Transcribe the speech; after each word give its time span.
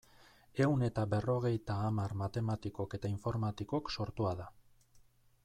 Ehun 0.63 0.85
eta 0.87 1.03
berrogeita 1.11 1.75
hamar 1.89 2.15
matematikok 2.23 2.97
eta 2.99 3.13
informatikok 3.17 3.95
sortua 3.99 4.35
da. 4.43 4.51